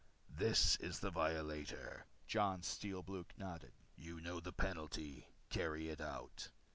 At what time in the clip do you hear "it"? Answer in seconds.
5.89-6.01